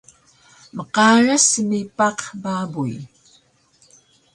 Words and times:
mqaras 0.75 1.43
smipaq 1.51 2.17
babuy 2.43 2.95